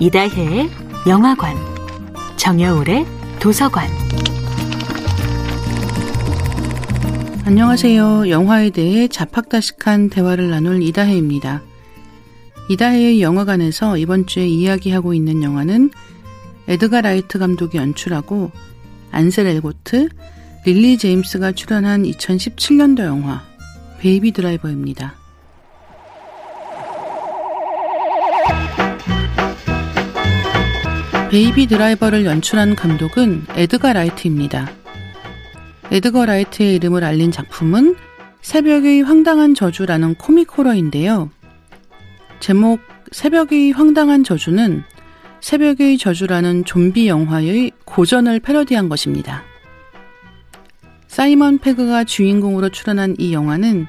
이다혜의 0.00 0.70
영화관, 1.06 1.56
정여울의 2.36 3.06
도서관. 3.38 3.88
안녕하세요. 7.44 8.28
영화에 8.28 8.70
대해 8.70 9.06
잡학다식한 9.06 10.10
대화를 10.10 10.50
나눌 10.50 10.82
이다혜입니다. 10.82 11.62
이다혜의 12.70 13.22
영화관에서 13.22 13.96
이번 13.96 14.26
주에 14.26 14.48
이야기하고 14.48 15.14
있는 15.14 15.44
영화는 15.44 15.90
에드가 16.66 17.00
라이트 17.00 17.38
감독이 17.38 17.78
연출하고 17.78 18.50
안셀 19.12 19.46
엘고트, 19.46 20.08
릴리 20.66 20.98
제임스가 20.98 21.52
출연한 21.52 22.02
2017년도 22.02 23.04
영화 23.04 23.44
Baby 24.00 24.32
Driver입니다. 24.32 25.23
베이비 31.34 31.66
드라이버를 31.66 32.26
연출한 32.26 32.76
감독은 32.76 33.46
에드가 33.56 33.92
라이트입니다. 33.92 34.70
에드거 35.90 36.26
라이트의 36.26 36.76
이름을 36.76 37.02
알린 37.02 37.32
작품은 37.32 37.96
새벽의 38.40 39.02
황당한 39.02 39.52
저주라는 39.56 40.14
코믹 40.14 40.56
호러인데요. 40.56 41.30
제목 42.38 42.78
새벽의 43.10 43.72
황당한 43.72 44.22
저주는 44.22 44.84
새벽의 45.40 45.98
저주라는 45.98 46.66
좀비 46.66 47.08
영화의 47.08 47.72
고전을 47.84 48.38
패러디한 48.38 48.88
것입니다. 48.88 49.42
사이먼 51.08 51.58
페그가 51.58 52.04
주인공으로 52.04 52.68
출연한 52.68 53.16
이 53.18 53.32
영화는 53.32 53.88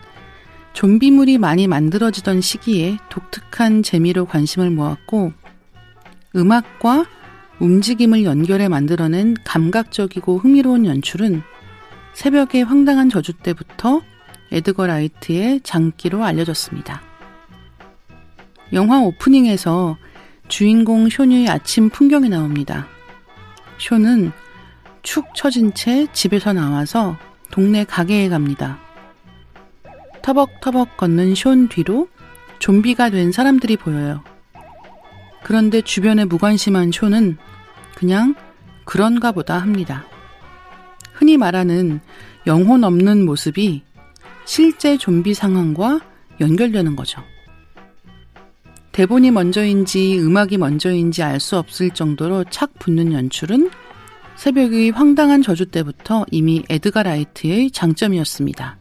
좀비물이 0.73 1.37
많이 1.37 1.67
만들어지던 1.67 2.41
시기에 2.41 2.97
독특한 3.11 3.83
재미로 3.83 4.25
관심을 4.25 4.71
모았고 4.71 5.31
음악과 6.35 7.05
움직임을 7.59 8.23
연결해 8.23 8.67
만들어낸 8.67 9.35
감각적이고 9.43 10.37
흥미로운 10.39 10.85
연출은 10.85 11.41
새벽의 12.13 12.63
황당한 12.63 13.09
저주 13.09 13.33
때부터 13.33 14.01
에드거 14.51 14.87
라이트의 14.87 15.61
장기로 15.61 16.23
알려졌습니다. 16.23 17.01
영화 18.73 18.99
오프닝에서 18.99 19.97
주인공 20.47 21.09
쇼니의 21.09 21.49
아침 21.49 21.89
풍경이 21.89 22.29
나옵니다. 22.29 22.87
쇼는 23.79 24.31
축 25.01 25.35
처진 25.35 25.73
채 25.73 26.07
집에서 26.13 26.53
나와서 26.53 27.17
동네 27.51 27.83
가게에 27.83 28.29
갑니다. 28.29 28.79
터벅터벅 30.21 30.97
걷는 30.97 31.35
쇼 31.35 31.67
뒤로 31.67 32.07
좀비가 32.59 33.09
된 33.11 33.31
사람들이 33.31 33.77
보여요. 33.77 34.23
그런데 35.45 35.79
주변에 35.83 36.25
무관심한 36.25 36.91
쇼는 36.91 37.37
그냥 37.93 38.33
그런가 38.83 39.31
보다 39.31 39.59
합니다. 39.59 40.03
흔히 41.13 41.37
말하는 41.37 41.99
영혼 42.47 42.83
없는 42.83 43.23
모습이 43.27 43.83
실제 44.45 44.97
좀비 44.97 45.35
상황과 45.35 45.99
연결되는 46.39 46.95
거죠. 46.95 47.21
대본이 48.91 49.29
먼저인지 49.29 50.19
음악이 50.19 50.57
먼저인지 50.57 51.21
알 51.21 51.39
수 51.39 51.59
없을 51.59 51.91
정도로 51.91 52.45
착 52.49 52.79
붙는 52.79 53.13
연출은 53.13 53.69
새벽의 54.37 54.89
황당한 54.89 55.43
저주 55.43 55.67
때부터 55.67 56.25
이미 56.31 56.63
에드가 56.69 57.03
라이트의 57.03 57.69
장점이었습니다. 57.69 58.79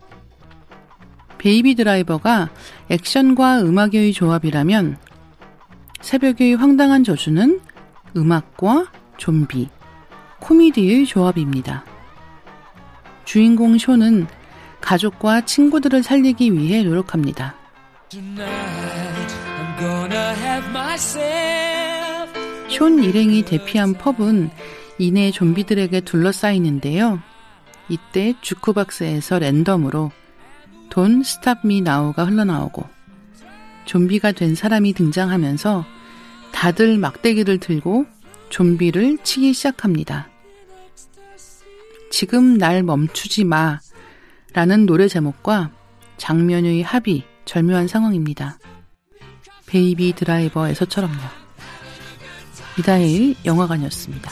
베이비 1.36 1.74
드라이버가 1.74 2.48
액션과 2.88 3.60
음악의 3.60 4.14
조합이라면 4.14 4.96
새벽의 6.04 6.54
황당한 6.56 7.02
저주는 7.02 7.60
음악과 8.14 8.92
좀비, 9.16 9.70
코미디의 10.38 11.06
조합입니다. 11.06 11.82
주인공 13.24 13.78
쇼는 13.78 14.26
가족과 14.82 15.46
친구들을 15.46 16.02
살리기 16.02 16.52
위해 16.52 16.82
노력합니다. 16.82 17.54
쇼 22.68 22.88
일행이 22.90 23.42
대피한 23.46 23.94
펍은 23.94 24.50
이내 24.98 25.30
좀비들에게 25.30 26.02
둘러싸이는데요. 26.02 27.18
이때 27.88 28.34
주크박스에서 28.42 29.38
랜덤으로 29.38 30.12
Don't 30.90 31.22
Stop 31.22 31.66
Me 31.66 31.80
Now가 31.80 32.26
흘러나오고 32.26 32.84
좀비가 33.86 34.32
된 34.32 34.54
사람이 34.54 34.92
등장하면서 34.92 35.93
다들 36.64 36.96
막대기를 36.96 37.58
들고 37.58 38.06
좀비를 38.48 39.18
치기 39.22 39.52
시작합니다. 39.52 40.30
지금 42.10 42.56
날 42.56 42.82
멈추지 42.82 43.44
마 43.44 43.80
라는 44.54 44.86
노래 44.86 45.06
제목과 45.06 45.70
장면의 46.16 46.82
합이 46.82 47.22
절묘한 47.44 47.86
상황입니다. 47.86 48.56
베이비 49.66 50.14
드라이버에서처럼요. 50.14 51.20
이다일 52.78 53.34
영화관이었습니다. 53.44 54.30